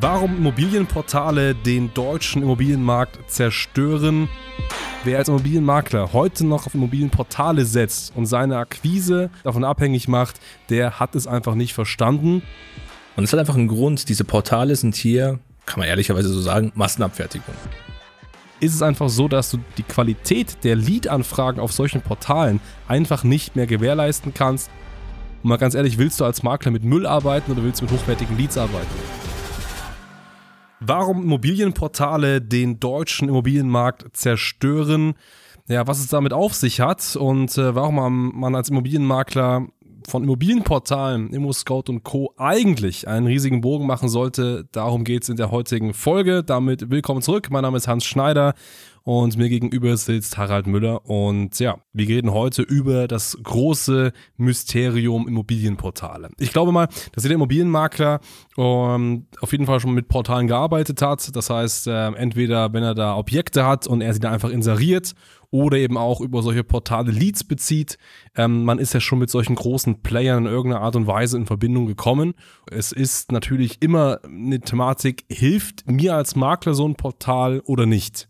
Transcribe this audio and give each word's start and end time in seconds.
Warum 0.00 0.38
Immobilienportale 0.38 1.54
den 1.54 1.94
deutschen 1.94 2.42
Immobilienmarkt 2.42 3.30
zerstören. 3.30 4.28
Wer 5.04 5.18
als 5.18 5.28
Immobilienmakler 5.28 6.12
heute 6.12 6.44
noch 6.44 6.66
auf 6.66 6.74
Immobilienportale 6.74 7.64
setzt 7.64 8.12
und 8.16 8.26
seine 8.26 8.56
Akquise 8.58 9.30
davon 9.44 9.62
abhängig 9.62 10.08
macht, 10.08 10.40
der 10.68 10.98
hat 10.98 11.14
es 11.14 11.28
einfach 11.28 11.54
nicht 11.54 11.74
verstanden. 11.74 12.42
Und 13.14 13.22
es 13.22 13.32
hat 13.32 13.38
einfach 13.38 13.54
einen 13.54 13.68
Grund, 13.68 14.08
diese 14.08 14.24
Portale 14.24 14.74
sind 14.74 14.96
hier, 14.96 15.38
kann 15.64 15.78
man 15.78 15.88
ehrlicherweise 15.88 16.28
so 16.28 16.40
sagen, 16.40 16.72
Massenabfertigung. 16.74 17.54
Ist 18.58 18.74
es 18.74 18.82
einfach 18.82 19.08
so, 19.08 19.28
dass 19.28 19.52
du 19.52 19.58
die 19.78 19.84
Qualität 19.84 20.64
der 20.64 20.74
Lead-Anfragen 20.74 21.60
auf 21.60 21.72
solchen 21.72 22.00
Portalen 22.00 22.60
einfach 22.88 23.22
nicht 23.22 23.54
mehr 23.54 23.68
gewährleisten 23.68 24.34
kannst? 24.34 24.70
Und 25.44 25.50
mal 25.50 25.58
ganz 25.58 25.76
ehrlich, 25.76 25.98
willst 25.98 26.18
du 26.18 26.24
als 26.24 26.42
Makler 26.42 26.72
mit 26.72 26.82
Müll 26.82 27.06
arbeiten 27.06 27.52
oder 27.52 27.62
willst 27.62 27.80
du 27.80 27.84
mit 27.84 27.92
hochwertigen 27.92 28.36
Leads 28.36 28.58
arbeiten? 28.58 29.33
Warum 30.86 31.22
Immobilienportale 31.22 32.42
den 32.42 32.78
deutschen 32.78 33.28
Immobilienmarkt 33.28 34.14
zerstören, 34.14 35.14
ja, 35.66 35.86
was 35.86 35.98
es 35.98 36.08
damit 36.08 36.34
auf 36.34 36.52
sich 36.52 36.80
hat 36.80 37.16
und 37.16 37.56
äh, 37.56 37.74
warum 37.74 38.38
man 38.38 38.54
als 38.54 38.68
Immobilienmakler 38.68 39.66
von 40.08 40.22
Immobilienportalen, 40.22 41.32
ImmoScout 41.32 41.84
und 41.88 42.04
Co. 42.04 42.32
eigentlich 42.36 43.08
einen 43.08 43.26
riesigen 43.26 43.60
Bogen 43.60 43.86
machen 43.86 44.08
sollte. 44.08 44.68
Darum 44.72 45.04
geht 45.04 45.22
es 45.24 45.28
in 45.28 45.36
der 45.36 45.50
heutigen 45.50 45.94
Folge. 45.94 46.42
Damit 46.42 46.90
willkommen 46.90 47.22
zurück. 47.22 47.48
Mein 47.50 47.62
Name 47.62 47.76
ist 47.76 47.88
Hans 47.88 48.04
Schneider 48.04 48.54
und 49.04 49.36
mir 49.36 49.50
gegenüber 49.50 49.96
sitzt 49.96 50.38
Harald 50.38 50.66
Müller. 50.66 51.04
Und 51.08 51.58
ja, 51.60 51.76
wir 51.92 52.08
reden 52.08 52.32
heute 52.32 52.62
über 52.62 53.06
das 53.06 53.38
große 53.42 54.12
Mysterium 54.36 55.28
Immobilienportale. 55.28 56.30
Ich 56.38 56.52
glaube 56.52 56.72
mal, 56.72 56.88
dass 57.12 57.22
jeder 57.22 57.34
Immobilienmakler 57.34 58.20
ähm, 58.56 59.26
auf 59.40 59.52
jeden 59.52 59.66
Fall 59.66 59.80
schon 59.80 59.92
mit 59.92 60.08
Portalen 60.08 60.46
gearbeitet 60.46 61.02
hat. 61.02 61.36
Das 61.36 61.50
heißt, 61.50 61.86
äh, 61.86 62.06
entweder 62.14 62.72
wenn 62.72 62.82
er 62.82 62.94
da 62.94 63.16
Objekte 63.16 63.66
hat 63.66 63.86
und 63.86 64.00
er 64.00 64.12
sie 64.14 64.20
dann 64.20 64.32
einfach 64.32 64.50
inseriert 64.50 65.14
oder 65.54 65.78
eben 65.78 65.96
auch 65.96 66.20
über 66.20 66.42
solche 66.42 66.64
Portale 66.64 67.12
Leads 67.12 67.44
bezieht. 67.44 67.96
Ähm, 68.34 68.64
man 68.64 68.80
ist 68.80 68.92
ja 68.92 68.98
schon 68.98 69.20
mit 69.20 69.30
solchen 69.30 69.54
großen 69.54 70.02
Playern 70.02 70.46
in 70.46 70.52
irgendeiner 70.52 70.82
Art 70.82 70.96
und 70.96 71.06
Weise 71.06 71.36
in 71.36 71.46
Verbindung 71.46 71.86
gekommen. 71.86 72.34
Es 72.68 72.90
ist 72.90 73.30
natürlich 73.30 73.80
immer 73.80 74.18
eine 74.24 74.58
Thematik, 74.58 75.24
hilft 75.30 75.88
mir 75.88 76.16
als 76.16 76.34
Makler 76.34 76.74
so 76.74 76.88
ein 76.88 76.96
Portal 76.96 77.60
oder 77.66 77.86
nicht? 77.86 78.26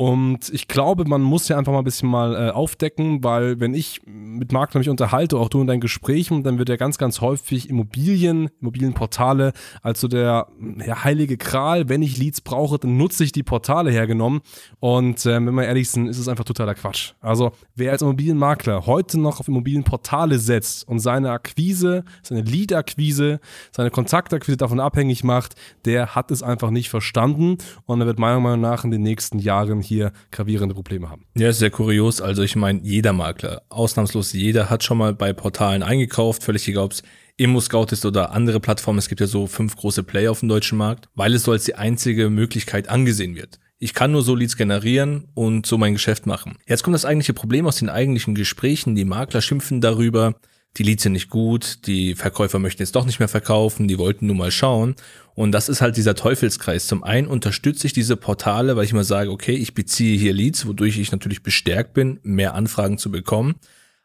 Und 0.00 0.50
ich 0.50 0.68
glaube, 0.68 1.06
man 1.06 1.22
muss 1.22 1.48
ja 1.48 1.58
einfach 1.58 1.72
mal 1.72 1.80
ein 1.80 1.84
bisschen 1.84 2.08
mal 2.08 2.32
äh, 2.36 2.50
aufdecken, 2.52 3.24
weil 3.24 3.58
wenn 3.58 3.74
ich 3.74 4.00
mit 4.06 4.52
Maklern 4.52 4.78
mich 4.78 4.88
unterhalte, 4.88 5.36
auch 5.36 5.48
du 5.48 5.60
in 5.60 5.66
deinen 5.66 5.80
Gesprächen, 5.80 6.44
dann 6.44 6.56
wird 6.56 6.68
ja 6.68 6.76
ganz, 6.76 6.98
ganz 6.98 7.20
häufig 7.20 7.68
Immobilien, 7.68 8.48
Immobilienportale 8.60 9.52
als 9.82 10.00
so 10.00 10.06
der 10.06 10.46
ja, 10.86 11.02
heilige 11.02 11.36
Kral, 11.36 11.88
wenn 11.88 12.00
ich 12.02 12.16
Leads 12.16 12.42
brauche, 12.42 12.78
dann 12.78 12.96
nutze 12.96 13.24
ich 13.24 13.32
die 13.32 13.42
Portale 13.42 13.90
hergenommen. 13.90 14.42
Und 14.78 15.26
äh, 15.26 15.34
wenn 15.34 15.52
wir 15.52 15.64
ehrlich 15.64 15.90
sind, 15.90 16.06
ist 16.06 16.18
es 16.18 16.28
einfach 16.28 16.44
totaler 16.44 16.76
Quatsch. 16.76 17.14
Also 17.20 17.50
wer 17.74 17.90
als 17.90 18.00
Immobilienmakler 18.00 18.86
heute 18.86 19.18
noch 19.18 19.40
auf 19.40 19.48
Immobilienportale 19.48 20.38
setzt 20.38 20.86
und 20.86 21.00
seine 21.00 21.32
Akquise, 21.32 22.04
seine 22.22 22.42
Lead-Akquise, 22.42 23.40
seine 23.72 23.90
Kontaktakquise 23.90 24.58
davon 24.58 24.78
abhängig 24.78 25.24
macht, 25.24 25.56
der 25.84 26.14
hat 26.14 26.30
es 26.30 26.44
einfach 26.44 26.70
nicht 26.70 26.88
verstanden 26.88 27.58
und 27.86 28.00
er 28.00 28.06
wird 28.06 28.20
meiner 28.20 28.38
Meinung 28.38 28.60
nach 28.60 28.84
in 28.84 28.92
den 28.92 29.02
nächsten 29.02 29.40
Jahren 29.40 29.87
hier 29.88 30.12
gravierende 30.30 30.74
Probleme 30.74 31.10
haben. 31.10 31.24
Ja, 31.34 31.48
ist 31.48 31.58
sehr 31.58 31.70
kurios. 31.70 32.20
Also 32.20 32.42
ich 32.42 32.54
meine, 32.54 32.80
jeder 32.82 33.12
Makler, 33.12 33.62
ausnahmslos 33.68 34.32
jeder, 34.32 34.70
hat 34.70 34.84
schon 34.84 34.98
mal 34.98 35.14
bei 35.14 35.32
Portalen 35.32 35.82
eingekauft, 35.82 36.44
völlig 36.44 36.68
egal, 36.68 36.84
ob 36.84 36.92
es 36.92 37.02
ImmoScout 37.36 37.86
ist 37.90 38.04
oder 38.04 38.32
andere 38.32 38.60
Plattformen. 38.60 38.98
Es 38.98 39.08
gibt 39.08 39.20
ja 39.20 39.26
so 39.26 39.46
fünf 39.46 39.76
große 39.76 40.02
Player 40.02 40.30
auf 40.30 40.40
dem 40.40 40.48
deutschen 40.48 40.78
Markt, 40.78 41.08
weil 41.14 41.34
es 41.34 41.44
so 41.44 41.52
als 41.52 41.64
die 41.64 41.76
einzige 41.76 42.30
Möglichkeit 42.30 42.88
angesehen 42.88 43.34
wird. 43.36 43.58
Ich 43.80 43.94
kann 43.94 44.10
nur 44.10 44.22
so 44.22 44.34
Leads 44.34 44.56
generieren 44.56 45.28
und 45.34 45.64
so 45.64 45.78
mein 45.78 45.92
Geschäft 45.92 46.26
machen. 46.26 46.58
Jetzt 46.66 46.82
kommt 46.82 46.94
das 46.94 47.04
eigentliche 47.04 47.32
Problem 47.32 47.66
aus 47.66 47.76
den 47.76 47.88
eigentlichen 47.88 48.34
Gesprächen. 48.34 48.96
Die 48.96 49.04
Makler 49.04 49.40
schimpfen 49.40 49.80
darüber, 49.80 50.34
die 50.78 50.84
Leads 50.84 51.02
sind 51.02 51.12
nicht 51.12 51.28
gut, 51.28 51.86
die 51.86 52.14
Verkäufer 52.14 52.58
möchten 52.58 52.82
jetzt 52.82 52.94
doch 52.94 53.04
nicht 53.04 53.18
mehr 53.18 53.28
verkaufen, 53.28 53.88
die 53.88 53.98
wollten 53.98 54.26
nur 54.26 54.36
mal 54.36 54.52
schauen. 54.52 54.94
Und 55.34 55.52
das 55.52 55.68
ist 55.68 55.80
halt 55.80 55.96
dieser 55.96 56.14
Teufelskreis. 56.14 56.86
Zum 56.86 57.02
einen 57.02 57.26
unterstütze 57.26 57.86
ich 57.86 57.92
diese 57.92 58.16
Portale, 58.16 58.76
weil 58.76 58.84
ich 58.84 58.92
mal 58.92 59.04
sage, 59.04 59.30
okay, 59.30 59.54
ich 59.54 59.74
beziehe 59.74 60.18
hier 60.18 60.32
Leads, 60.32 60.66
wodurch 60.66 60.98
ich 60.98 61.12
natürlich 61.12 61.42
bestärkt 61.42 61.94
bin, 61.94 62.20
mehr 62.22 62.54
Anfragen 62.54 62.98
zu 62.98 63.10
bekommen. 63.10 63.56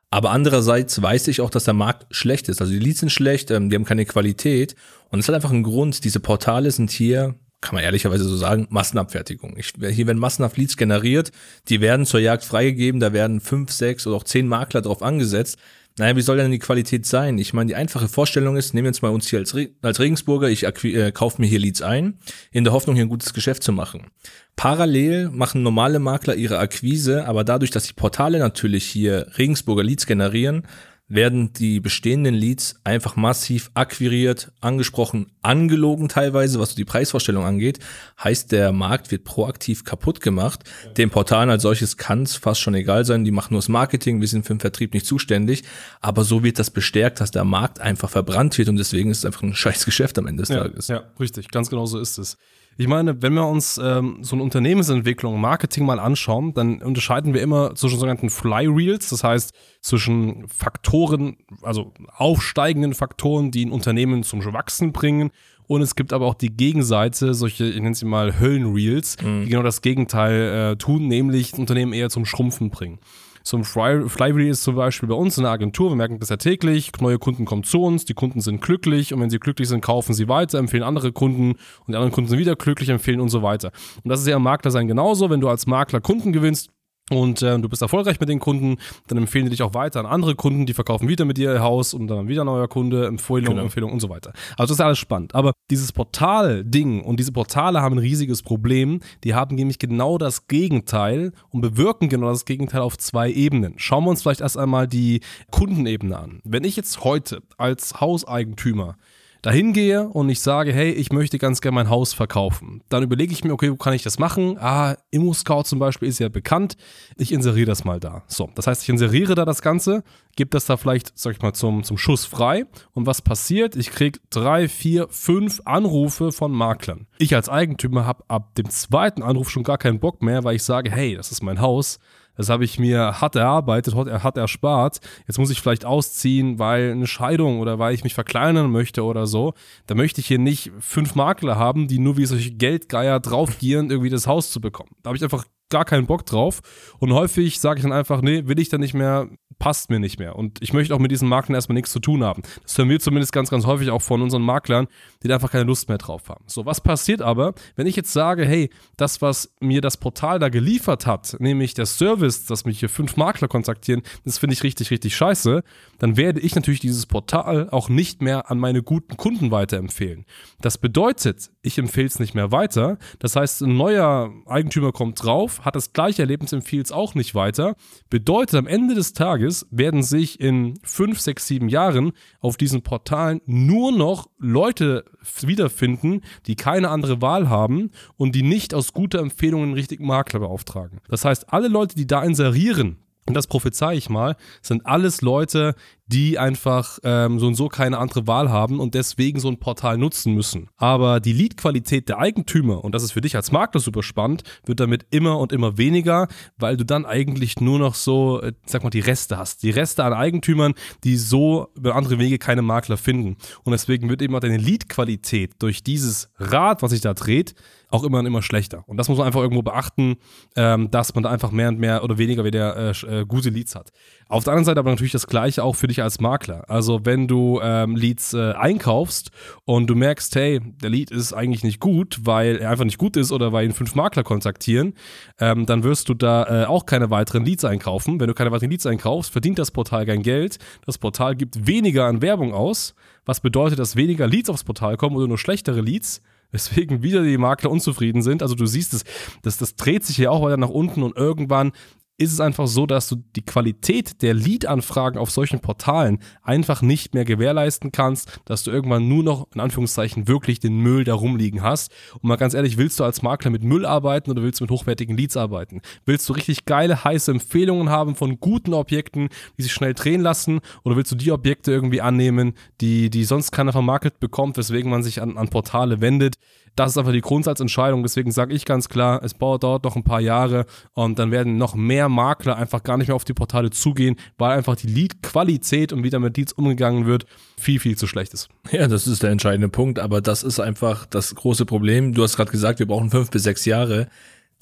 Aber 0.10 0.32
andererseits 0.32 1.02
weiß 1.02 1.28
ich 1.30 1.42
auch, 1.42 1.50
dass 1.50 1.64
der 1.64 1.74
Markt 1.74 2.06
schlecht 2.16 2.50
ist. 2.50 2.62
Also 2.62 2.72
die 2.72 2.80
Leads 2.80 3.00
sind 3.00 3.12
schlecht, 3.12 3.50
ähm, 3.50 3.70
die 3.70 3.76
haben 3.76 3.86
keine 3.86 4.06
Qualität. 4.06 4.76
Und 5.10 5.20
es 5.20 5.28
hat 5.28 5.34
einfach 5.34 5.52
einen 5.52 5.64
Grund. 5.64 6.04
Diese 6.04 6.20
Portale 6.20 6.70
sind 6.70 6.92
hier, 6.92 7.36
kann 7.62 7.76
man 7.76 7.84
ehrlicherweise 7.84 8.26
so 8.26 8.36
sagen, 8.36 8.68
Massenabfertigung. 8.70 9.58
Ich, 9.58 9.74
hier 9.80 10.06
werden 10.06 10.20
massenhaft 10.20 10.58
Leads 10.58 10.78
generiert, 10.78 11.32
die 11.70 11.82
werden 11.82 12.06
zur 12.06 12.20
Jagd 12.20 12.44
freigegeben, 12.44 13.00
da 13.00 13.14
werden 13.14 13.42
fünf, 13.42 13.72
sechs 13.72 14.06
oder 14.06 14.18
auch 14.18 14.24
zehn 14.24 14.48
Makler 14.48 14.82
drauf 14.82 15.02
angesetzt. 15.02 15.58
Naja, 16.00 16.16
wie 16.16 16.22
soll 16.22 16.38
denn 16.38 16.52
die 16.52 16.60
Qualität 16.60 17.06
sein? 17.06 17.38
Ich 17.38 17.54
meine, 17.54 17.68
die 17.68 17.76
einfache 17.76 18.08
Vorstellung 18.08 18.58
ist, 18.58 18.74
nehmen 18.74 18.86
wir 18.86 18.90
jetzt 18.90 19.04
mal 19.04 19.10
uns 19.10 19.30
hier 19.30 19.40
als, 19.40 19.56
Re 19.56 19.70
als 19.84 20.00
Regensburger, 20.00 20.50
ich 20.50 20.64
äh, 20.64 21.12
kaufe 21.12 21.40
mir 21.40 21.48
hier 21.48 21.60
Leads 21.60 21.84
ein, 21.84 22.18
in 22.52 22.64
der 22.64 22.74
Hoffnung, 22.74 22.96
hier 22.96 23.06
ein 23.06 23.10
gutes 23.10 23.34
Geschäft 23.34 23.62
zu 23.62 23.72
machen. 23.72 24.08
Parallel 24.56 25.30
machen 25.30 25.62
normale 25.62 26.00
Makler 26.00 26.36
ihre 26.36 26.58
Akquise, 26.58 27.26
aber 27.26 27.44
dadurch, 27.44 27.70
dass 27.70 27.86
die 27.86 27.94
Portale 27.94 28.40
natürlich 28.40 28.86
hier 28.86 29.28
Regensburger 29.38 29.84
Leads 29.84 30.08
generieren, 30.08 30.66
werden 31.08 31.52
die 31.54 31.80
bestehenden 31.80 32.34
Leads 32.34 32.76
einfach 32.84 33.16
massiv 33.16 33.72
akquiriert, 33.74 34.52
angesprochen, 34.62 35.32
angelogen 35.42 36.08
teilweise, 36.08 36.60
was 36.60 36.76
die 36.76 36.86
Preisvorstellung 36.86 37.44
angeht. 37.44 37.80
Heißt, 38.24 38.52
der 38.52 38.72
Markt 38.72 39.12
wird 39.12 39.24
proaktiv 39.24 39.84
kaputt 39.84 40.22
gemacht. 40.22 40.64
Dem 40.98 41.10
Portalen 41.10 41.50
als 41.50 41.64
solches 41.64 41.98
kann 41.98 42.24
es 42.24 42.36
fast 42.36 42.62
schon 42.62 42.74
egal 42.74 43.06
sein. 43.06 43.26
Die 43.26 43.32
machen 43.32 43.54
nur 43.54 43.60
das 43.60 43.70
Marketing, 43.70 44.22
wir 44.22 44.28
sind 44.28 44.46
für 44.46 44.54
den 44.54 44.62
Vertrieb 44.62 44.94
nicht 44.94 45.06
zuständig. 45.06 45.64
Aber 46.00 46.24
so 46.24 46.44
wird 46.44 46.58
das 46.58 46.72
bestärkt, 46.72 47.20
dass 47.20 47.32
der 47.32 47.44
Markt 47.44 47.82
einfach 47.82 48.10
verbrannt 48.10 48.58
wird 48.58 48.70
und 48.70 48.78
deswegen 48.78 49.12
ist 49.12 49.20
es 49.20 49.26
einfach 49.26 49.44
ein 49.44 49.56
scheiß 49.56 49.86
Geschäft 49.86 50.18
am 50.18 50.28
Ende 50.28 50.44
des 50.44 50.50
ja, 50.50 50.64
Tages. 50.64 50.88
Ja, 50.88 51.04
richtig. 51.20 51.50
Ganz 51.50 51.70
genau 51.70 51.86
so 51.86 52.00
ist 52.00 52.18
es. 52.18 52.38
Ich 52.78 52.88
meine, 52.88 53.22
wenn 53.22 53.34
wir 53.34 53.48
uns 53.48 53.80
ähm, 53.82 54.18
so 54.22 54.36
eine 54.36 54.44
Unternehmensentwicklung, 54.44 55.40
Marketing 55.40 55.86
mal 55.86 56.00
anschauen, 56.00 56.54
dann 56.54 56.82
unterscheiden 56.82 57.34
wir 57.34 57.42
immer 57.42 57.76
zwischen 57.76 58.00
sogenannten 58.00 58.30
Flyreels, 58.30 59.10
das 59.10 59.24
heißt 59.24 59.54
zwischen 59.82 60.48
Faktoren, 60.48 61.38
also 61.62 61.94
aufsteigenden 62.16 62.94
Faktoren, 62.94 63.52
die 63.52 63.66
ein 63.66 63.72
Unternehmen 63.72 64.24
zum 64.24 64.44
Wachsen 64.54 64.92
bringen. 64.92 65.32
Und 65.66 65.82
es 65.82 65.96
gibt 65.96 66.12
aber 66.14 66.26
auch 66.26 66.34
die 66.34 66.50
Gegenseite, 66.50 67.34
solche, 67.34 67.66
ich 67.66 67.80
nenne 67.80 67.96
sie 67.96 68.06
mal 68.06 68.40
Höllenreels, 68.40 69.18
mhm. 69.22 69.44
die 69.44 69.50
genau 69.50 69.64
das 69.64 69.82
Gegenteil 69.82 70.74
äh, 70.74 70.76
tun, 70.76 71.08
nämlich 71.08 71.52
das 71.52 71.60
Unternehmen 71.60 71.94
eher 71.94 72.10
zum 72.10 72.26
Schrumpfen 72.26 72.70
bringen. 72.70 73.00
So 73.46 73.58
ein 73.58 73.66
Flywheel 73.66 74.48
ist 74.48 74.64
zum 74.64 74.76
Beispiel 74.76 75.10
bei 75.10 75.16
uns 75.16 75.38
in 75.38 75.44
der 75.44 75.52
Agentur, 75.52 75.92
wir 75.92 75.96
merken 75.98 76.18
das 76.18 76.30
ja 76.30 76.38
täglich, 76.38 76.92
neue 77.02 77.20
Kunden 77.20 77.44
kommen 77.44 77.64
zu 77.64 77.82
uns, 77.82 78.06
die 78.06 78.14
Kunden 78.14 78.40
sind 78.40 78.62
glücklich 78.62 79.14
und 79.14 79.20
wenn 79.20 79.30
sie 79.30 79.40
glücklich 79.40 79.68
sind, 79.68 79.82
kaufen 79.82 80.14
sie 80.14 80.30
weiter, 80.30 80.60
empfehlen 80.60 80.84
andere 80.84 81.12
Kunden 81.12 81.52
und 81.52 81.90
die 81.90 81.96
anderen 81.96 82.14
Kunden 82.14 82.30
sind 82.30 82.40
wieder 82.40 82.56
glücklich, 82.56 82.88
empfehlen 82.88 83.20
und 83.20 83.30
so 83.30 83.44
weiter. 83.44 83.72
Und 84.04 84.10
das 84.10 84.22
ist 84.22 84.28
ja 84.28 84.38
im 84.38 84.44
Makler 84.44 84.72
sein 84.72 84.88
genauso, 84.88 85.30
wenn 85.30 85.42
du 85.42 85.50
als 85.50 85.68
Makler 85.68 86.00
Kunden 86.00 86.32
gewinnst, 86.32 86.70
und 87.12 87.42
äh, 87.42 87.60
du 87.60 87.68
bist 87.68 87.82
erfolgreich 87.82 88.20
mit 88.20 88.30
den 88.30 88.40
Kunden, 88.40 88.78
dann 89.08 89.18
empfehlen 89.18 89.46
die 89.46 89.52
dich 89.52 89.62
auch 89.62 89.74
weiter 89.74 90.00
an 90.00 90.06
andere 90.06 90.36
Kunden, 90.36 90.66
die 90.66 90.74
verkaufen 90.74 91.10
wieder 91.10 91.26
mit 91.26 91.38
dir 91.38 91.54
ihr 91.54 91.62
Haus 91.62 91.94
und 91.94 92.08
dann 92.08 92.30
wieder 92.30 92.44
ein 92.44 92.46
neuer 92.46 92.70
Kunde, 92.70 93.06
Empfehlung, 93.08 93.56
genau. 93.56 93.64
Empfehlung 93.64 93.92
und 93.92 94.00
so 94.00 94.10
weiter. 94.10 94.32
Also 94.58 94.72
das 94.72 94.78
ist 94.78 94.82
alles 94.82 95.00
spannend. 95.00 95.36
Aber 95.36 95.52
dieses 95.70 95.92
Portal-Ding 95.92 97.04
und 97.04 97.20
diese 97.20 97.34
Portale 97.34 97.82
haben 97.82 97.96
ein 97.96 98.00
riesiges 98.00 98.42
Problem. 98.42 99.02
Die 99.26 99.36
haben 99.36 99.56
nämlich 99.56 99.80
genau 99.80 100.18
das 100.18 100.48
Gegenteil 100.48 101.34
und 101.50 101.62
bewirken 101.62 102.08
genau 102.08 102.30
das 102.30 102.46
Gegenteil 102.46 102.82
auf 102.82 102.98
zwei 102.98 103.30
Ebenen. 103.32 103.74
Schauen 103.78 104.06
wir 104.06 104.10
uns 104.12 104.22
vielleicht 104.22 104.42
erst 104.42 104.58
einmal 104.58 104.88
die 104.88 105.20
Kundenebene 105.52 106.18
an. 106.18 106.40
Wenn 106.46 106.64
ich 106.64 106.78
jetzt 106.78 107.04
heute 107.04 107.42
als 107.58 108.00
Hauseigentümer 108.00 108.96
dahin 109.44 109.74
gehe 109.74 110.08
und 110.08 110.30
ich 110.30 110.40
sage, 110.40 110.74
hey, 110.74 110.90
ich 110.92 111.12
möchte 111.12 111.38
ganz 111.38 111.62
gerne 111.62 111.76
mein 111.76 111.90
Haus 111.90 112.14
verkaufen, 112.14 112.82
dann 112.90 113.04
überlege 113.04 113.34
ich 113.34 113.44
mir, 113.44 113.54
okay, 113.54 113.70
wo 113.70 113.76
kann 113.76 113.94
ich 113.94 114.02
das 114.02 114.18
machen? 114.18 114.58
Ah, 114.58 114.96
ImmoScout 115.12 115.64
zum 115.64 115.80
Beispiel 115.80 116.08
ist 116.08 116.20
ja 116.20 116.30
bekannt. 116.30 116.76
Ich 117.18 117.32
inseriere 117.32 117.68
das 117.68 117.84
mal 117.84 118.00
da. 118.00 118.24
So, 118.28 118.50
das 118.56 118.66
heißt, 118.66 118.84
ich 118.84 118.90
inseriere 118.90 119.36
da 119.36 119.46
das 119.46 119.62
Ganze, 119.62 120.04
gebe 120.36 120.50
das 120.50 120.66
da 120.66 120.78
vielleicht, 120.78 121.12
sag 121.16 121.34
ich 121.34 121.42
mal, 121.42 121.54
zum, 121.54 121.84
zum 121.84 121.98
Schuss 121.98 122.26
frei. 122.26 122.66
Und 122.94 123.06
was 123.06 123.22
passiert? 123.22 123.76
Ich 123.76 123.92
kriege 123.92 124.20
drei, 124.30 124.68
vier, 124.70 125.08
fünf 125.10 125.62
Anrufe 125.66 126.32
von 126.32 126.52
Maklern. 126.52 127.08
Ich 127.18 127.36
als 127.36 127.50
Eigentümer 127.50 128.06
habe 128.06 128.24
ab 128.30 128.56
dem 128.56 128.70
zweiten 128.70 129.22
Anruf 129.22 129.50
schon 129.50 129.64
gar 129.64 129.78
keinen 129.78 130.00
Bock 130.00 130.22
mehr, 130.22 130.44
weil 130.46 130.56
ich 130.56 130.64
sage, 130.64 130.90
hey, 130.90 131.16
das 131.16 131.32
ist 131.32 131.44
mein 131.44 131.60
Haus 131.60 132.00
das 132.36 132.50
habe 132.50 132.64
ich 132.64 132.80
mir 132.80 133.22
hart 133.22 133.36
erarbeitet, 133.36 133.96
hart 133.96 134.38
erspart. 134.38 135.00
Jetzt 135.28 135.38
muss 135.38 135.50
ich 135.50 135.62
vielleicht 135.62 135.86
ausziehen, 135.86 136.60
weil 136.60 136.92
eine 136.92 137.08
Scheidung 137.08 137.60
oder 137.60 137.80
weil 137.80 137.94
ich 137.94 138.04
mich 138.04 138.14
verkleinern 138.14 138.72
möchte 138.72 139.04
oder 139.04 139.28
so. 139.28 139.54
Da 139.88 139.96
möchte 139.96 140.22
ich 140.22 140.28
hier 140.28 140.40
nicht 140.40 140.72
fünf 140.80 141.16
Makler 141.16 141.58
haben, 141.58 141.88
die 141.88 142.00
nur 142.00 142.18
wie 142.18 142.26
solche 142.26 142.52
Geldgeier 142.52 143.20
draufgieren, 143.20 143.90
irgendwie 143.90 144.10
das 144.10 144.28
Haus 144.28 144.52
zu 144.52 144.62
bekommen. 144.62 144.92
Da 145.04 145.10
habe 145.10 145.18
ich 145.18 145.24
einfach 145.24 145.46
gar 145.70 145.86
keinen 145.86 146.06
Bock 146.06 146.26
drauf. 146.26 146.62
Und 147.00 147.14
häufig 147.14 147.60
sage 147.60 147.80
ich 147.80 147.84
dann 147.84 147.92
einfach, 147.92 148.22
nee, 148.22 148.44
will 148.46 148.60
ich 148.60 148.70
dann 148.70 148.82
nicht 148.82 148.94
mehr, 148.94 149.28
passt 149.60 149.90
mir 149.90 150.00
nicht 150.00 150.20
mehr. 150.20 150.36
Und 150.36 150.62
ich 150.62 150.74
möchte 150.74 150.94
auch 150.94 151.00
mit 151.00 151.12
diesen 151.12 151.28
Maklern 151.28 151.56
erstmal 151.56 151.76
nichts 151.76 151.92
zu 151.92 152.00
tun 152.00 152.24
haben. 152.24 152.42
Das 152.64 152.78
hören 152.78 152.90
wir 152.90 153.00
zumindest 153.00 153.34
ganz, 153.34 153.50
ganz 153.50 153.66
häufig 153.66 153.90
auch 153.90 154.02
von 154.02 154.22
unseren 154.22 154.42
Maklern, 154.42 154.88
die 155.22 155.28
da 155.28 155.36
einfach 155.36 155.52
keine 155.52 155.66
Lust 155.66 155.90
mehr 155.90 155.98
drauf 155.98 156.30
haben. 156.30 156.44
So, 156.48 156.66
was 156.66 156.82
passiert 156.82 157.22
aber, 157.22 157.54
wenn 157.76 157.88
ich 157.88 157.96
jetzt 157.96 158.14
sage, 158.14 158.46
hey, 158.46 158.70
das, 158.98 159.22
was 159.22 159.54
mir 159.60 159.82
das 159.82 159.98
Portal 159.98 160.40
da 160.40 160.50
geliefert 160.50 161.06
hat, 161.06 161.36
nämlich 161.40 161.74
der 161.74 161.86
Service, 161.86 162.46
dass 162.46 162.66
mich 162.66 162.80
hier 162.80 162.90
fünf 162.90 163.16
Makler 163.18 163.48
kontaktieren, 163.48 164.02
das 164.26 164.38
finde 164.38 164.54
ich 164.54 164.64
richtig, 164.64 164.92
richtig 164.92 165.16
scheiße, 165.16 165.64
dann 166.00 166.18
werde 166.18 166.40
ich 166.40 166.56
natürlich 166.56 166.80
dieses 166.80 167.06
Portal 167.06 167.70
auch 167.70 167.90
nicht 167.90 168.22
mehr 168.22 168.50
an 168.52 168.60
meine 168.60 168.84
guten 168.84 169.18
Kunden 169.18 169.52
weiterempfehlen. 169.52 170.26
Das 170.62 170.78
bedeutet, 170.78 171.50
ich 171.62 171.78
empfehle 171.78 172.08
es 172.08 172.20
nicht 172.20 172.36
mehr 172.36 172.52
weiter. 172.52 172.98
Das 173.20 173.36
heißt, 173.36 173.62
ein 173.62 173.78
neuer 173.78 174.32
Eigentümer 174.46 174.92
kommt 174.92 175.24
drauf, 175.24 175.64
hat 175.66 175.76
das 175.76 175.94
gleiche 175.94 176.24
Erlebnis, 176.24 176.54
empfiehlt 176.54 176.88
es 176.88 176.92
auch 176.92 177.16
nicht 177.16 177.36
weiter. 177.36 177.76
Bedeutet, 178.10 178.56
am 178.56 178.68
Ende 178.68 178.96
des 178.96 179.14
Tages 179.14 179.43
werden 179.72 180.04
sich 180.04 180.40
in 180.40 180.76
fünf, 180.84 181.20
sechs, 181.20 181.48
sieben 181.48 181.70
Jahren 181.70 182.12
auf 182.40 182.58
diesen 182.58 182.82
Portalen 182.82 183.42
nur 183.46 183.92
noch 183.92 184.30
Leute 184.38 185.06
wiederfinden, 185.42 186.22
die 186.48 186.56
keine 186.56 186.90
andere 186.90 187.22
Wahl 187.22 187.50
haben 187.50 187.92
und 188.18 188.36
die 188.36 188.44
nicht 188.44 188.74
aus 188.74 188.94
guter 188.94 189.20
Empfehlung 189.20 189.64
einen 189.64 189.74
richtigen 189.74 190.06
Makler 190.06 190.40
beauftragen. 190.40 191.00
Das 191.10 191.26
heißt, 191.26 191.52
alle 191.54 191.68
Leute, 191.68 191.96
die 191.96 192.08
da 192.08 192.24
inserieren, 192.24 192.98
und 193.26 193.36
das 193.36 193.48
prophezei 193.48 193.96
ich 193.96 194.10
mal, 194.10 194.36
sind 194.62 194.86
alles 194.86 195.22
Leute, 195.22 195.76
die 196.08 196.38
einfach 196.38 197.00
ähm, 197.04 197.40
so 197.40 197.48
und 197.48 197.56
so 197.56 197.70
keine 197.70 197.98
andere 197.98 198.28
Wahl 198.28 198.50
haben 198.50 198.80
und 198.80 198.94
deswegen 198.94 199.40
so 199.40 199.48
ein 199.48 199.60
Portal 199.60 199.98
nutzen 199.98 200.34
müssen. 200.34 200.70
Aber 200.78 201.20
die 201.20 201.34
Lead-Qualität 201.34 202.10
der 202.10 202.20
Eigentümer, 202.20 202.84
und 202.84 202.94
das 202.94 203.04
ist 203.04 203.14
für 203.14 203.22
dich 203.22 203.36
als 203.36 203.52
Makler 203.52 203.80
super 203.80 204.04
spannend, 204.04 204.44
wird 204.66 204.80
damit 204.80 205.06
immer 205.12 205.40
und 205.40 205.54
immer 205.54 205.78
weniger, 205.78 206.28
weil 206.58 206.78
du 206.78 206.86
dann 206.86 207.06
eigentlich 207.06 207.62
nur 207.62 207.80
noch 207.80 207.96
so, 207.96 208.42
äh, 208.42 208.54
sag 208.66 208.84
mal, 208.84 208.90
die 208.90 209.00
Reste 209.00 209.38
hast. 209.38 209.64
Die 209.64 209.70
Reste 209.70 210.04
an 210.04 210.14
Eigentümern, 210.14 210.74
die 211.04 211.16
so 211.18 211.70
über 211.76 211.96
andere 211.96 212.20
Wege 212.20 212.38
keine 212.38 212.62
Makler 212.62 212.98
finden. 212.98 213.38
Und 213.64 213.72
deswegen 213.72 214.10
wird 214.10 214.22
eben 214.22 214.36
auch 214.36 214.42
deine 214.42 214.58
Lead-Qualität 214.58 215.54
durch 215.60 215.84
dieses 215.84 216.30
Rad, 216.38 216.82
was 216.82 216.92
sich 216.92 217.02
da 217.02 217.14
dreht, 217.14 217.56
auch 217.94 218.04
immer 218.04 218.20
und 218.20 218.26
immer 218.26 218.42
schlechter. 218.42 218.84
Und 218.88 218.98
das 218.98 219.08
muss 219.08 219.20
man 219.20 219.28
einfach 219.28 219.42
irgendwo 219.42 219.62
beachten, 219.62 220.16
ähm, 220.56 220.90
dass 220.90 221.14
man 221.14 221.24
da 221.24 221.30
einfach 221.30 221.52
mehr 221.52 221.70
und 221.70 221.80
mehr 221.80 222.04
oder 222.04 222.18
weniger 222.18 222.44
wieder 222.44 222.76
äh, 222.76 223.22
äh, 223.22 223.26
gute 223.26 223.50
Leads 223.50 223.76
hat. 223.76 223.92
Auf 224.28 224.44
der 224.44 224.54
anderen 224.54 224.66
Seite 224.66 224.80
aber 224.80 224.90
natürlich 224.90 225.12
das 225.12 225.28
Gleiche 225.28 225.64
auch 225.64 225.76
für 225.76 225.88
dich 225.94 226.04
als 226.04 226.20
Makler. 226.20 226.70
Also 226.70 227.06
wenn 227.06 227.28
du 227.28 227.60
ähm, 227.64 227.96
Leads 227.96 228.34
äh, 228.34 228.54
einkaufst 228.54 229.32
und 229.66 229.88
du 229.88 229.96
merkst, 229.96 230.36
hey, 230.36 230.60
der 230.60 230.90
Lead 230.90 231.12
ist 231.12 231.34
eigentlich 231.34 231.64
nicht 231.64 231.80
gut, 231.80 232.20
weil 232.24 232.58
er 232.58 232.70
einfach 232.70 232.86
nicht 232.86 232.98
gut 232.98 233.16
ist 233.16 233.32
oder 233.32 233.52
weil 233.52 233.66
ihn 233.66 233.74
fünf 233.74 233.96
Makler 233.96 234.24
kontaktieren, 234.24 234.94
ähm, 235.40 235.66
dann 235.66 235.84
wirst 235.84 236.10
du 236.10 236.14
da 236.14 236.64
äh, 236.64 236.66
auch 236.66 236.86
keine 236.86 237.10
weiteren 237.10 237.46
Leads 237.46 237.66
einkaufen. 237.66 238.20
Wenn 238.20 238.28
du 238.28 238.34
keine 238.34 238.52
weiteren 238.52 238.72
Leads 238.72 238.86
einkaufst, 238.86 239.32
verdient 239.32 239.60
das 239.60 239.72
Portal 239.72 240.06
kein 240.06 240.24
Geld. 240.24 240.58
Das 240.86 240.98
Portal 240.98 241.36
gibt 241.36 241.68
weniger 241.68 242.06
an 242.06 242.22
Werbung 242.22 242.54
aus, 242.54 242.96
was 243.26 243.40
bedeutet, 243.40 243.80
dass 243.80 243.96
weniger 243.96 244.28
Leads 244.28 244.50
aufs 244.50 244.64
Portal 244.64 244.98
kommen 244.98 245.16
oder 245.16 245.28
nur 245.28 245.38
schlechtere 245.38 245.82
Leads 245.82 246.22
weswegen 246.54 247.02
wieder 247.02 247.24
die 247.24 247.38
Makler 247.38 247.72
unzufrieden 247.72 248.22
sind. 248.22 248.44
Also 248.44 248.54
du 248.54 248.68
siehst 248.68 248.94
es, 248.94 249.04
das, 249.42 249.58
das 249.58 249.76
dreht 249.76 250.06
sich 250.06 250.18
hier 250.18 250.32
auch 250.32 250.44
weiter 250.44 250.58
nach 250.58 250.70
unten 250.70 251.02
und 251.02 251.18
irgendwann 251.18 251.72
ist 252.18 252.32
es 252.32 252.40
einfach 252.40 252.68
so, 252.68 252.86
dass 252.86 253.10
du 253.10 253.16
die 253.36 253.42
Qualität 253.42 254.22
der 254.22 254.36
Lead-Anfragen 254.36 255.18
auf 255.18 255.32
solchen 255.32 255.60
Portalen 255.60 256.20
einfach 256.44 256.84
nicht 256.84 257.16
mehr 257.16 257.26
gewährleisten 257.26 257.92
kannst, 257.92 258.40
dass 258.46 258.64
du 258.64 258.72
irgendwann 258.72 259.08
nur 259.08 259.24
noch 259.24 259.48
in 259.54 259.60
Anführungszeichen 259.60 260.28
wirklich 260.28 260.60
den 260.60 260.78
Müll 260.78 261.04
da 261.06 261.16
rumliegen 261.16 261.64
hast. 261.64 261.92
Und 262.14 262.26
mal 262.26 262.36
ganz 262.36 262.54
ehrlich, 262.54 262.78
willst 262.78 263.00
du 263.00 263.04
als 263.04 263.24
Makler 263.24 263.50
mit 263.50 263.64
Müll 263.64 263.86
arbeiten 263.86 264.30
oder 264.30 264.44
willst 264.44 264.60
du 264.60 264.66
mit 264.66 264.72
hochwertigen 264.72 265.18
Leads 265.18 265.38
arbeiten? 265.38 265.82
Willst 266.06 266.30
du 266.30 266.34
richtig 266.34 266.66
geile, 266.66 267.04
heiße 267.04 267.32
Empfehlungen 267.32 267.90
haben 267.90 268.16
von 268.16 268.40
guten 268.40 268.76
Objekten, 268.76 269.30
die 269.58 269.64
sich 269.64 269.74
schnell 269.74 269.96
drehen 269.96 270.22
lassen? 270.22 270.60
Oder 270.84 270.96
willst 270.96 271.12
du 271.12 271.16
die 271.16 271.32
Objekte 271.32 271.72
irgendwie 271.72 272.02
annehmen, 272.02 272.54
die, 272.80 273.10
die 273.10 273.24
sonst 273.24 273.52
keiner 273.52 273.72
vermarktet 273.72 274.20
bekommt, 274.20 274.58
weswegen 274.58 274.92
man 274.92 275.02
sich 275.02 275.20
an, 275.20 275.38
an 275.38 275.50
Portale 275.50 276.00
wendet? 276.00 276.36
Das 276.76 276.92
ist 276.92 276.98
einfach 276.98 277.12
die 277.12 277.22
Grundsatzentscheidung. 277.22 278.04
Deswegen 278.04 278.32
sage 278.32 278.54
ich 278.54 278.66
ganz 278.66 278.90
klar, 278.90 279.22
es 279.24 279.38
dauert 279.38 279.84
noch 279.84 279.96
ein 279.96 280.04
paar 280.04 280.22
Jahre 280.22 280.66
und 280.94 281.20
dann 281.20 281.32
werden 281.32 281.58
noch 281.58 281.76
mehr 281.76 282.10
Makler 282.10 282.58
einfach 282.58 282.84
gar 282.84 282.98
nicht 282.98 283.08
mehr 283.08 283.16
auf 283.16 283.26
die 283.26 283.34
Portale 283.34 283.70
zugehen, 283.70 284.16
weil 284.38 284.58
einfach 284.58 284.76
die 284.76 284.88
Lead-Qualität 284.88 285.94
und 285.94 286.04
wie 286.04 286.10
damit 286.10 286.38
Leads 286.38 286.54
umgegangen 286.54 287.06
wird, 287.06 287.26
viel, 287.58 287.80
viel 287.80 287.98
zu 287.98 288.08
schlecht 288.08 288.34
ist. 288.34 288.50
Ja, 288.72 288.88
das 288.88 289.08
ist 289.08 289.24
der 289.24 289.32
entscheidende 289.32 289.70
Punkt, 289.70 290.00
aber 290.00 290.22
das 290.22 290.44
ist 290.44 290.60
einfach 290.60 291.06
das 291.06 291.36
große 291.36 291.66
Problem. 291.66 292.14
Du 292.14 292.24
hast 292.24 292.36
gerade 292.36 292.52
gesagt, 292.52 292.80
wir 292.80 292.88
brauchen 292.88 293.10
fünf 293.10 293.30
bis 293.30 293.44
sechs 293.44 293.66
Jahre. 293.66 294.08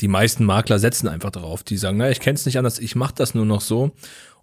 Die 0.02 0.08
meisten 0.08 0.46
Makler 0.46 0.80
setzen 0.80 1.08
einfach 1.08 1.30
darauf. 1.30 1.64
Die 1.64 1.78
sagen, 1.78 1.98
na, 1.98 2.10
ich 2.10 2.20
kenne 2.20 2.36
es 2.36 2.46
nicht 2.46 2.58
anders, 2.58 2.80
ich 2.80 2.96
mache 2.96 3.14
das 3.16 3.36
nur 3.36 3.46
noch 3.46 3.62
so. 3.62 3.92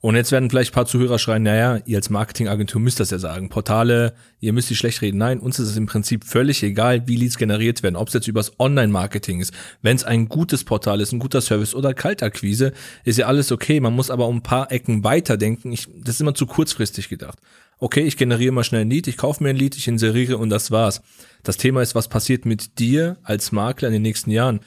Und 0.01 0.15
jetzt 0.15 0.31
werden 0.31 0.49
vielleicht 0.49 0.71
ein 0.71 0.75
paar 0.75 0.87
Zuhörer 0.87 1.19
schreien, 1.19 1.43
naja, 1.43 1.81
ihr 1.85 1.97
als 1.97 2.09
Marketingagentur 2.09 2.81
müsst 2.81 3.01
das 3.01 3.11
ja 3.11 3.19
sagen. 3.19 3.49
Portale, 3.49 4.15
ihr 4.39 4.53
müsst 4.53 4.71
die 4.71 4.77
schlecht 4.77 5.03
reden. 5.03 5.19
Nein, 5.19 5.41
uns 5.41 5.59
ist 5.59 5.71
es 5.71 5.77
im 5.77 5.87
Prinzip 5.87 6.25
völlig 6.25 6.63
egal, 6.63 7.09
wie 7.09 7.17
Leads 7.17 7.37
generiert 7.37 7.83
werden. 7.83 7.97
Ob 7.97 8.07
es 8.07 8.15
jetzt 8.15 8.29
übers 8.29 8.61
Online-Marketing 8.61 9.41
ist. 9.41 9.53
Wenn 9.83 9.97
es 9.97 10.05
ein 10.05 10.29
gutes 10.29 10.63
Portal 10.63 11.01
ist, 11.01 11.11
ein 11.11 11.19
guter 11.19 11.41
Service 11.41 11.75
oder 11.75 11.95
Kaltakquise, 11.95 12.73
ist 13.05 13.19
ja 13.19 13.27
alles 13.27 13.51
okay. 13.51 13.81
Man 13.81 13.95
muss 13.95 14.11
aber 14.11 14.29
um 14.29 14.37
ein 14.37 14.43
paar 14.43 14.71
Ecken 14.71 15.03
weiterdenken. 15.03 15.73
Ich, 15.73 15.89
das 15.97 16.15
ist 16.15 16.21
immer 16.21 16.35
zu 16.35 16.47
kurzfristig 16.47 17.09
gedacht. 17.09 17.41
Okay, 17.81 18.03
ich 18.03 18.17
generiere 18.17 18.53
mal 18.53 18.65
schnell 18.65 18.83
ein 18.83 18.91
Lied, 18.91 19.07
ich 19.07 19.17
kaufe 19.17 19.43
mir 19.43 19.51
ein 19.51 19.57
Lied, 19.57 19.77
ich 19.77 19.87
inseriere 19.87 20.37
und 20.37 20.51
das 20.51 20.73
war's. 20.73 21.01
Das 21.45 21.57
Thema 21.57 21.81
ist, 21.81 21.95
was 21.95 22.09
passiert 22.09 22.45
mit 22.45 22.79
dir 22.79 23.17
als 23.23 23.53
Makler 23.53 23.89
in 23.89 23.95
den 23.95 24.03
nächsten 24.03 24.31
Jahren? 24.31 24.61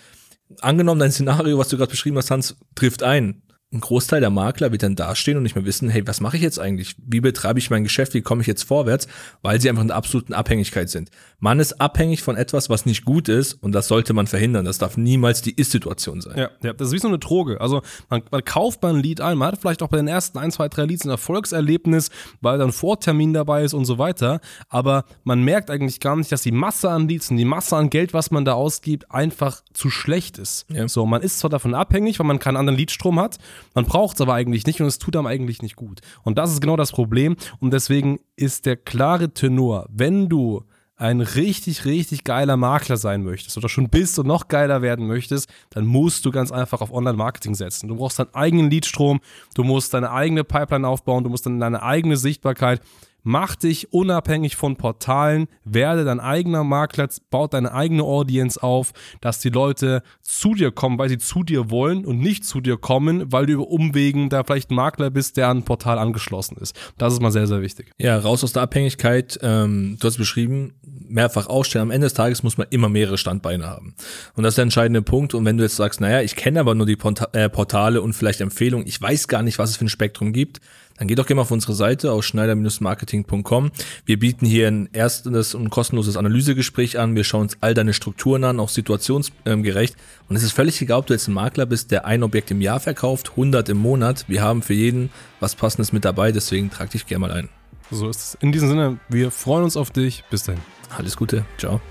Angenommen, 0.61 0.99
dein 0.99 1.11
Szenario, 1.11 1.57
was 1.57 1.69
du 1.69 1.77
gerade 1.77 1.91
beschrieben 1.91 2.17
hast, 2.17 2.31
Hans, 2.31 2.57
trifft 2.75 3.03
ein 3.03 3.41
ein 3.73 3.79
Großteil 3.79 4.19
der 4.19 4.29
Makler 4.29 4.71
wird 4.71 4.83
dann 4.83 4.95
dastehen 4.95 5.37
und 5.37 5.43
nicht 5.43 5.55
mehr 5.55 5.63
wissen, 5.63 5.89
hey, 5.89 6.05
was 6.05 6.19
mache 6.19 6.35
ich 6.35 6.43
jetzt 6.43 6.59
eigentlich? 6.59 6.95
Wie 7.05 7.21
betreibe 7.21 7.57
ich 7.57 7.69
mein 7.69 7.83
Geschäft? 7.83 8.13
Wie 8.13 8.21
komme 8.21 8.41
ich 8.41 8.47
jetzt 8.47 8.63
vorwärts? 8.63 9.07
Weil 9.41 9.61
sie 9.61 9.69
einfach 9.69 9.81
in 9.81 9.87
der 9.87 9.97
absoluten 9.97 10.33
Abhängigkeit 10.33 10.89
sind. 10.89 11.09
Man 11.39 11.59
ist 11.59 11.79
abhängig 11.79 12.21
von 12.21 12.35
etwas, 12.35 12.69
was 12.69 12.85
nicht 12.85 13.05
gut 13.05 13.29
ist 13.29 13.53
und 13.53 13.71
das 13.71 13.87
sollte 13.87 14.13
man 14.13 14.27
verhindern. 14.27 14.65
Das 14.65 14.77
darf 14.77 14.97
niemals 14.97 15.41
die 15.41 15.53
Ist-Situation 15.53 16.19
sein. 16.19 16.37
Ja, 16.37 16.49
ja, 16.61 16.73
das 16.73 16.89
ist 16.89 16.93
wie 16.93 16.99
so 16.99 17.07
eine 17.07 17.17
Droge. 17.17 17.61
Also 17.61 17.81
man, 18.09 18.23
man 18.29 18.43
kauft 18.43 18.81
mal 18.83 18.93
ein 18.93 19.01
Lied 19.01 19.21
ein, 19.21 19.37
man 19.37 19.53
hat 19.53 19.61
vielleicht 19.61 19.81
auch 19.83 19.87
bei 19.87 19.97
den 19.97 20.09
ersten 20.09 20.37
ein, 20.37 20.51
zwei, 20.51 20.67
drei 20.67 20.83
Lieds 20.83 21.05
ein 21.05 21.09
Erfolgserlebnis, 21.09 22.09
weil 22.41 22.57
dann 22.57 22.73
Vortermin 22.73 23.31
dabei 23.31 23.63
ist 23.63 23.73
und 23.73 23.85
so 23.85 23.97
weiter. 23.97 24.41
Aber 24.67 25.05
man 25.23 25.43
merkt 25.43 25.69
eigentlich 25.69 26.01
gar 26.01 26.17
nicht, 26.17 26.31
dass 26.31 26.41
die 26.41 26.51
Masse 26.51 26.89
an 26.89 27.07
Lieds 27.07 27.31
und 27.31 27.37
die 27.37 27.45
Masse 27.45 27.77
an 27.77 27.89
Geld, 27.89 28.13
was 28.13 28.31
man 28.31 28.43
da 28.43 28.53
ausgibt, 28.53 29.09
einfach 29.11 29.61
zu 29.71 29.89
schlecht 29.89 30.37
ist. 30.39 30.65
Ja. 30.69 30.89
So, 30.89 31.05
man 31.05 31.21
ist 31.21 31.39
zwar 31.39 31.49
davon 31.49 31.73
abhängig, 31.73 32.19
weil 32.19 32.27
man 32.27 32.39
keinen 32.39 32.57
anderen 32.57 32.77
Liedstrom 32.77 33.17
hat, 33.17 33.37
man 33.73 33.85
braucht 33.85 34.15
es 34.15 34.21
aber 34.21 34.33
eigentlich 34.33 34.65
nicht 34.65 34.81
und 34.81 34.87
es 34.87 34.99
tut 34.99 35.15
einem 35.15 35.27
eigentlich 35.27 35.61
nicht 35.61 35.75
gut. 35.75 36.01
Und 36.23 36.37
das 36.37 36.51
ist 36.51 36.61
genau 36.61 36.75
das 36.75 36.91
Problem. 36.91 37.35
Und 37.59 37.71
deswegen 37.73 38.19
ist 38.35 38.65
der 38.65 38.75
klare 38.75 39.33
Tenor, 39.33 39.87
wenn 39.89 40.29
du 40.29 40.63
ein 41.01 41.21
richtig, 41.21 41.85
richtig 41.85 42.23
geiler 42.23 42.57
Makler 42.57 42.95
sein 42.95 43.23
möchtest 43.23 43.57
oder 43.57 43.69
schon 43.69 43.89
bist 43.89 44.19
und 44.19 44.27
noch 44.27 44.49
geiler 44.49 44.83
werden 44.83 45.07
möchtest, 45.07 45.49
dann 45.71 45.87
musst 45.87 46.25
du 46.25 46.31
ganz 46.31 46.51
einfach 46.51 46.79
auf 46.79 46.93
Online-Marketing 46.93 47.55
setzen. 47.55 47.87
Du 47.87 47.95
brauchst 47.95 48.19
deinen 48.19 48.35
eigenen 48.35 48.69
Leadstrom, 48.69 49.19
du 49.55 49.63
musst 49.63 49.95
deine 49.95 50.11
eigene 50.11 50.43
Pipeline 50.43 50.87
aufbauen, 50.87 51.23
du 51.23 51.31
musst 51.31 51.47
dann 51.47 51.59
deine 51.59 51.81
eigene 51.81 52.17
Sichtbarkeit 52.17 52.81
Mach 53.23 53.55
dich 53.55 53.93
unabhängig 53.93 54.55
von 54.55 54.75
Portalen, 54.75 55.47
werde 55.63 56.03
dein 56.05 56.19
eigener 56.19 56.63
Makler, 56.63 57.07
baut 57.29 57.53
deine 57.53 57.73
eigene 57.73 58.03
Audience 58.03 58.61
auf, 58.61 58.93
dass 59.21 59.39
die 59.39 59.49
Leute 59.49 60.01
zu 60.21 60.55
dir 60.55 60.71
kommen, 60.71 60.97
weil 60.97 61.09
sie 61.09 61.17
zu 61.17 61.43
dir 61.43 61.69
wollen 61.69 62.05
und 62.05 62.19
nicht 62.19 62.45
zu 62.45 62.61
dir 62.61 62.77
kommen, 62.77 63.31
weil 63.31 63.45
du 63.45 63.53
über 63.53 63.67
Umwegen 63.67 64.29
da 64.29 64.43
vielleicht 64.43 64.71
ein 64.71 64.75
Makler 64.75 65.11
bist, 65.11 65.37
der 65.37 65.49
an 65.49 65.57
ein 65.57 65.63
Portal 65.63 65.99
angeschlossen 65.99 66.57
ist. 66.57 66.75
Das 66.97 67.13
ist 67.13 67.21
mal 67.21 67.31
sehr, 67.31 67.47
sehr 67.47 67.61
wichtig. 67.61 67.91
Ja, 67.99 68.17
raus 68.17 68.43
aus 68.43 68.53
der 68.53 68.63
Abhängigkeit. 68.63 69.39
Ähm, 69.41 69.97
du 69.99 70.07
hast 70.07 70.17
beschrieben, 70.17 70.73
mehrfach 70.83 71.47
ausstellen. 71.47 71.83
Am 71.83 71.91
Ende 71.91 72.05
des 72.05 72.13
Tages 72.13 72.41
muss 72.43 72.57
man 72.57 72.67
immer 72.69 72.89
mehrere 72.89 73.17
Standbeine 73.17 73.67
haben. 73.67 73.93
Und 74.35 74.43
das 74.43 74.53
ist 74.53 74.57
der 74.57 74.63
entscheidende 74.63 75.01
Punkt. 75.01 75.33
Und 75.33 75.45
wenn 75.45 75.57
du 75.57 75.63
jetzt 75.63 75.75
sagst, 75.75 76.01
naja, 76.01 76.21
ich 76.21 76.35
kenne 76.35 76.59
aber 76.59 76.73
nur 76.73 76.85
die 76.85 76.97
äh, 77.33 77.49
Portale 77.49 78.01
und 78.01 78.13
vielleicht 78.13 78.41
Empfehlungen, 78.41 78.87
ich 78.87 78.99
weiß 79.01 79.27
gar 79.27 79.43
nicht, 79.43 79.59
was 79.59 79.71
es 79.71 79.77
für 79.77 79.85
ein 79.85 79.89
Spektrum 79.89 80.33
gibt, 80.33 80.61
dann 80.97 81.07
geh 81.07 81.15
doch 81.15 81.25
gerne 81.25 81.37
mal 81.37 81.41
auf 81.43 81.51
unsere 81.51 81.73
Seite 81.73 82.11
aus 82.11 82.25
schneider-marketing.com. 82.25 83.71
Wir 84.05 84.19
bieten 84.19 84.45
hier 84.45 84.67
ein 84.67 84.89
erstes 84.93 85.55
und 85.55 85.69
kostenloses 85.69 86.17
Analysegespräch 86.17 86.99
an. 86.99 87.15
Wir 87.15 87.23
schauen 87.23 87.41
uns 87.41 87.57
all 87.61 87.73
deine 87.73 87.93
Strukturen 87.93 88.43
an, 88.43 88.59
auch 88.59 88.69
situationsgerecht. 88.69 89.95
Und 90.29 90.35
es 90.35 90.43
ist 90.43 90.51
völlig 90.51 90.81
egal, 90.81 90.99
ob 90.99 91.07
du 91.07 91.13
jetzt 91.13 91.27
ein 91.27 91.33
Makler 91.33 91.65
bist, 91.65 91.91
der 91.91 92.05
ein 92.05 92.23
Objekt 92.23 92.51
im 92.51 92.61
Jahr 92.61 92.79
verkauft, 92.79 93.31
100 93.31 93.69
im 93.69 93.77
Monat. 93.77 94.25
Wir 94.27 94.41
haben 94.41 94.61
für 94.61 94.73
jeden 94.73 95.09
was 95.39 95.55
Passendes 95.55 95.91
mit 95.91 96.05
dabei, 96.05 96.31
deswegen 96.31 96.69
trag 96.69 96.91
dich 96.91 97.05
gerne 97.05 97.27
mal 97.27 97.31
ein. 97.31 97.49
So 97.89 98.09
ist 98.09 98.19
es. 98.19 98.37
In 98.39 98.51
diesem 98.51 98.69
Sinne, 98.69 98.99
wir 99.09 99.31
freuen 99.31 99.63
uns 99.63 99.75
auf 99.75 99.91
dich. 99.91 100.23
Bis 100.29 100.43
dahin. 100.43 100.61
Alles 100.89 101.17
Gute. 101.17 101.45
Ciao. 101.57 101.81